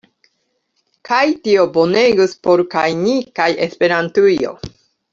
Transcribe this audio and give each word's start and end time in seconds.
Kaj 1.09 1.19
tio 1.43 1.67
bonegus 1.77 2.35
por 2.49 2.65
kaj 2.75 2.89
ni 3.05 3.15
kaj 3.39 3.51
Esperantujo. 3.71 4.61